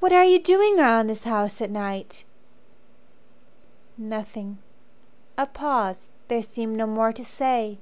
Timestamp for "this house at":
1.10-1.70